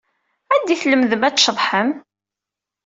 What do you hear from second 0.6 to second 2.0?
ay tlemdem ad tceḍḥem?